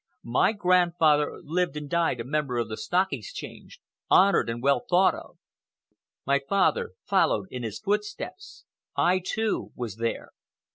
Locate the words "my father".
6.25-6.93